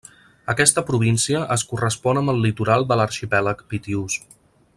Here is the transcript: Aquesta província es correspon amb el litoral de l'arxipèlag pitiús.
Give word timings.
Aquesta 0.53 0.83
província 0.87 1.41
es 1.57 1.65
correspon 1.73 2.21
amb 2.23 2.35
el 2.35 2.43
litoral 2.47 2.89
de 2.93 3.01
l'arxipèlag 3.01 3.63
pitiús. 3.75 4.19